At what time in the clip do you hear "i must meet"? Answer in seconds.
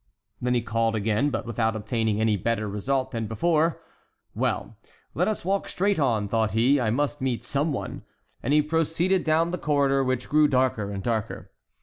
6.81-7.43